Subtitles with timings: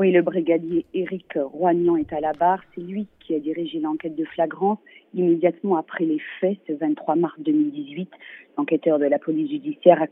[0.00, 2.62] Oui, le brigadier Éric Roignan est à la barre.
[2.72, 4.78] C'est lui qui a dirigé l'enquête de flagrance
[5.12, 8.08] immédiatement après les faits, ce 23 mars 2018.
[8.56, 10.06] L'enquêteur de la police judiciaire a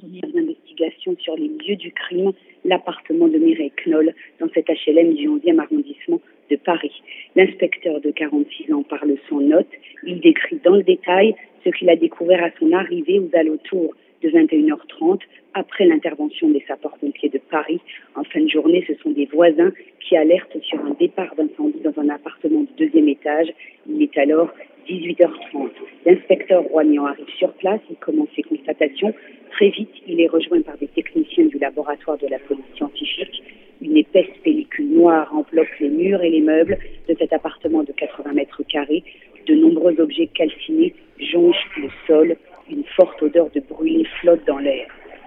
[0.00, 2.30] premières investigations sur les lieux du crime,
[2.64, 7.02] l'appartement de Mireille Knoll dans cet HLM du 11e arrondissement de Paris.
[7.34, 9.72] L'inspecteur de 46 ans parle son note.
[10.04, 11.34] Il décrit dans le détail
[11.64, 13.92] ce qu'il a découvert à son arrivée aux alentours
[14.24, 15.20] de 21h30
[15.52, 17.80] après l'intervention des sapeurs-pompiers de Paris.
[18.16, 19.70] En fin de journée, ce sont des voisins
[20.00, 23.52] qui alertent sur un départ d'incendie dans un appartement du deuxième étage.
[23.86, 24.50] Il est alors
[24.88, 25.70] 18h30.
[26.06, 29.14] L'inspecteur Roignan arrive sur place, il commence ses constatations.
[29.52, 33.42] Très vite, il est rejoint par des techniciens du laboratoire de la police scientifique.
[33.80, 38.32] Une épaisse pellicule noire enveloppe les murs et les meubles de cet appartement de 80
[38.32, 39.04] mètres carrés.
[39.46, 42.36] De nombreux objets calcinés jonchent le sol.
[42.70, 44.86] Une forte odeur de brûlé flotte dans l'air.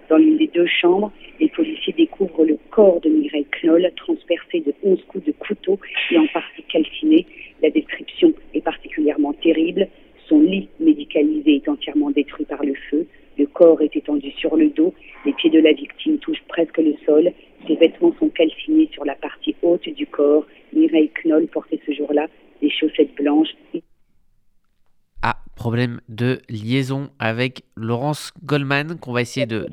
[0.09, 4.73] Dans l'une des deux chambres, les policiers découvrent le corps de Mireille Knoll, transpercé de
[4.83, 5.79] 11 coups de couteau
[6.11, 7.27] et en partie calciné.
[7.61, 9.87] La description est particulièrement terrible.
[10.27, 13.05] Son lit médicalisé est entièrement détruit par le feu.
[13.37, 14.93] Le corps est étendu sur le dos.
[15.25, 17.31] Les pieds de la victime touchent presque le sol.
[17.67, 20.45] Ses vêtements sont calcinés sur la partie haute du corps.
[20.73, 22.27] Mireille Knoll portait ce jour-là
[22.61, 23.53] des chaussettes blanches.
[25.67, 29.67] Problème de liaison avec Laurence Goldman qu'on va essayer de...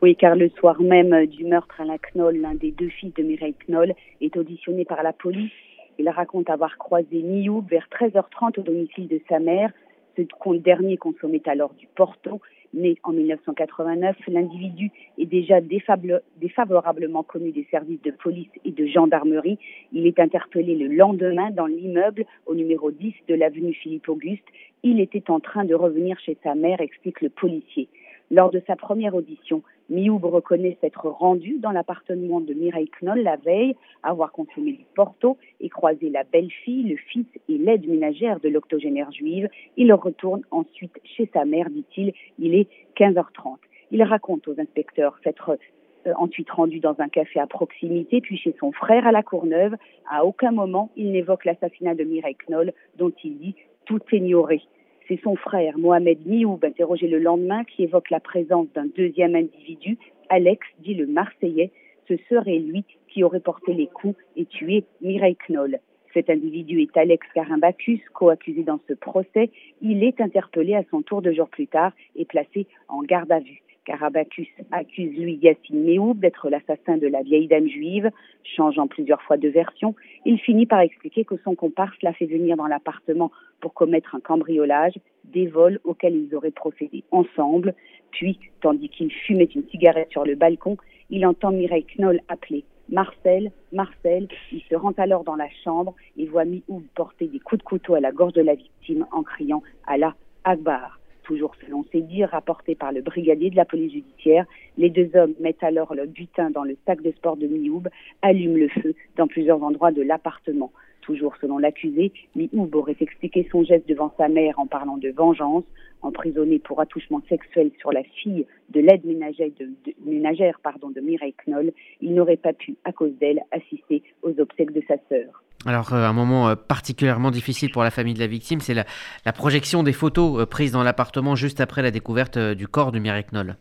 [0.00, 3.22] Oui, car le soir même du meurtre à la Knoll, l'un des deux fils de
[3.22, 5.52] Mireille Knoll est auditionné par la police.
[5.98, 9.70] Il raconte avoir croisé Mioub vers 13h30 au domicile de sa mère.
[10.16, 10.22] Ce
[10.58, 12.40] dernier consommait alors du Porto.
[12.72, 19.58] Né en 1989, l'individu est déjà défavorablement connu des services de police et de gendarmerie.
[19.92, 24.44] Il est interpellé le lendemain dans l'immeuble au numéro 10 de l'avenue Philippe Auguste.
[24.84, 27.88] Il était en train de revenir chez sa mère, explique le policier.
[28.32, 33.34] Lors de sa première audition, Mioub reconnaît s'être rendu dans l'appartement de Mireille Knoll la
[33.36, 38.48] veille, avoir consommé du porto et croisé la belle-fille, le fils et l'aide ménagère de
[38.48, 39.48] l'octogénaire juive.
[39.76, 42.12] Il retourne ensuite chez sa mère, dit-il.
[42.38, 43.56] Il est 15h30.
[43.90, 45.58] Il raconte aux inspecteurs s'être
[46.06, 49.74] euh, ensuite rendu dans un café à proximité, puis chez son frère à la Courneuve.
[50.08, 53.56] À aucun moment, il n'évoque l'assassinat de Mireille Knoll, dont il dit
[53.86, 54.62] tout ignorer.
[55.10, 59.98] C'est son frère, Mohamed Nioub, interrogé le lendemain, qui évoque la présence d'un deuxième individu,
[60.28, 61.72] Alex, dit le Marseillais.
[62.06, 65.80] Ce serait lui qui aurait porté les coups et tué Mireille Knoll.
[66.14, 69.50] Cet individu est Alex Carimbacus, co-accusé dans ce procès.
[69.82, 73.40] Il est interpellé à son tour deux jours plus tard et placé en garde à
[73.40, 73.62] vue.
[73.84, 78.10] Carabacus accuse lui Yassine Mehoub d'être l'assassin de la vieille dame juive,
[78.44, 79.94] changeant plusieurs fois de version.
[80.24, 83.30] Il finit par expliquer que son comparse l'a fait venir dans l'appartement
[83.60, 87.74] pour commettre un cambriolage, des vols auxquels ils auraient procédé ensemble.
[88.10, 90.76] Puis, tandis qu'il fumait une cigarette sur le balcon,
[91.08, 96.26] il entend Mireille Knoll appeler Marcel, Marcel, il se rend alors dans la chambre et
[96.26, 99.62] voit Mihoub porter des coups de couteau à la gorge de la victime en criant
[99.86, 100.14] Allah
[100.44, 100.99] Akbar
[101.30, 104.46] toujours selon ses dires rapportés par le brigadier de la police judiciaire.
[104.76, 107.86] Les deux hommes mettent alors le butin dans le sac de sport de Mioub,
[108.20, 110.72] allument le feu dans plusieurs endroits de l'appartement.
[111.10, 115.64] Toujours selon l'accusé, Mioub aurait expliqué son geste devant sa mère en parlant de vengeance.
[116.02, 119.68] Emprisonné pour attouchement sexuel sur la fille de l'aide ménagère, de,
[120.06, 124.70] ménagère pardon, de Mireille Knoll, il n'aurait pas pu, à cause d'elle, assister aux obsèques
[124.70, 125.42] de sa sœur.
[125.66, 129.32] Alors, euh, un moment euh, particulièrement difficile pour la famille de la victime, c'est la,
[129.32, 133.26] projection des photos euh, prises dans l'appartement juste après la découverte du corps de Mireille
[133.32, 133.56] Knoll.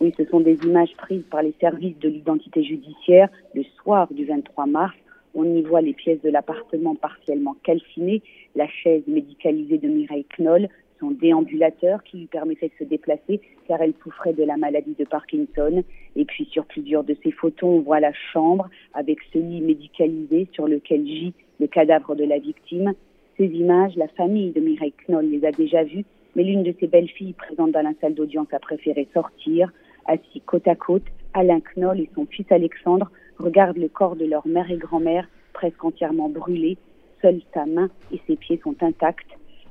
[0.00, 4.24] Oui, ce sont des images prises par les services de l'identité judiciaire le soir du
[4.24, 4.94] 23 mars.
[5.34, 8.22] On y voit les pièces de l'appartement partiellement calcinées,
[8.56, 10.68] la chaise médicalisée de Mireille Knoll,
[11.00, 15.04] son déambulateur qui lui permettait de se déplacer car elle souffrait de la maladie de
[15.04, 15.82] Parkinson.
[16.16, 20.48] Et puis sur plusieurs de ces photos, on voit la chambre avec ce lit médicalisé
[20.52, 22.94] sur lequel gît le cadavre de la victime.
[23.36, 26.88] Ces images, la famille de Mireille Knoll les a déjà vues, mais l'une de ses
[26.88, 29.72] belles-filles présentes dans la salle d'audience a préféré sortir.
[30.06, 34.46] Assis côte à côte, Alain Knoll et son fils Alexandre regardent le corps de leur
[34.46, 36.78] mère et grand-mère presque entièrement brûlés.
[37.22, 39.30] Seule sa main et ses pieds sont intacts.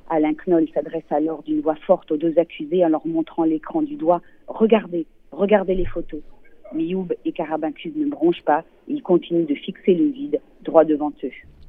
[0.10, 3.96] Alain Knoll s'adresse alors d'une voix forte aux deux accusés en leur montrant l'écran du
[3.96, 4.22] doigt.
[4.48, 6.22] Regardez, regardez les photos.
[6.74, 11.32] Mioub et Carabincus ne bronchent pas, ils continuent de fixer le vide droit devant eux.